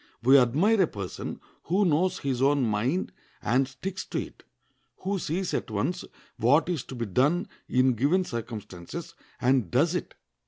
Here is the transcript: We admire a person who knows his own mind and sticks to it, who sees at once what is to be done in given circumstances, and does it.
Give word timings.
We 0.23 0.35
admire 0.39 0.81
a 0.81 0.87
person 0.87 1.39
who 1.65 1.85
knows 1.85 2.17
his 2.17 2.41
own 2.41 2.63
mind 2.65 3.11
and 3.39 3.67
sticks 3.67 4.03
to 4.05 4.17
it, 4.19 4.41
who 5.01 5.19
sees 5.19 5.53
at 5.53 5.69
once 5.69 6.03
what 6.37 6.69
is 6.69 6.83
to 6.85 6.95
be 6.95 7.05
done 7.05 7.47
in 7.67 7.93
given 7.93 8.23
circumstances, 8.23 9.13
and 9.39 9.69
does 9.69 9.93
it. 9.93 10.15